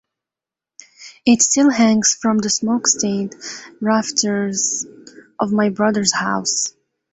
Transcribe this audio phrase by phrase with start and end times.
[1.27, 3.35] It still hangs from the smoke-stained
[3.81, 4.83] rafters
[5.39, 6.73] of my brothers house.